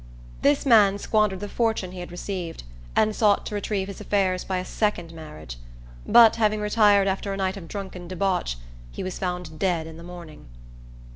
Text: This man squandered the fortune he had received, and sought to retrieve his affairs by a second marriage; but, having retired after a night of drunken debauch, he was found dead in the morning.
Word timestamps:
This 0.41 0.65
man 0.65 0.97
squandered 0.97 1.41
the 1.41 1.47
fortune 1.47 1.91
he 1.91 1.99
had 1.99 2.09
received, 2.11 2.63
and 2.95 3.15
sought 3.15 3.45
to 3.45 3.53
retrieve 3.53 3.87
his 3.87 4.01
affairs 4.01 4.43
by 4.43 4.57
a 4.57 4.65
second 4.65 5.13
marriage; 5.13 5.59
but, 6.07 6.37
having 6.37 6.59
retired 6.59 7.07
after 7.07 7.31
a 7.33 7.37
night 7.37 7.55
of 7.55 7.67
drunken 7.67 8.07
debauch, 8.07 8.57
he 8.89 9.03
was 9.03 9.19
found 9.19 9.59
dead 9.59 9.85
in 9.85 9.97
the 9.97 10.03
morning. 10.03 10.47